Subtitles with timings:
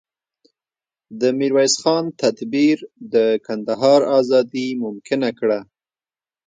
[1.19, 2.77] د میرویس خان تدبیر
[3.13, 3.15] د
[3.45, 5.59] کندهار ازادي ممکنه کړه.